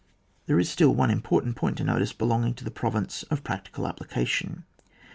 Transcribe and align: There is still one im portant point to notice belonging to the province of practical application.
There 0.47 0.59
is 0.59 0.67
still 0.67 0.95
one 0.95 1.11
im 1.11 1.21
portant 1.21 1.55
point 1.55 1.77
to 1.77 1.83
notice 1.83 2.11
belonging 2.11 2.55
to 2.55 2.63
the 2.63 2.71
province 2.71 3.21
of 3.29 3.43
practical 3.43 3.87
application. 3.87 4.63